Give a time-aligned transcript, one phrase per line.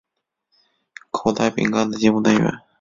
[1.11, 2.51] 口袋饼干的节目单元。